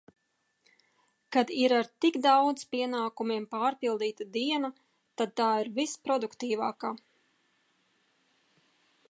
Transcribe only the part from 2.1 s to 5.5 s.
daudz pienākumiem pārpildīta diena, tad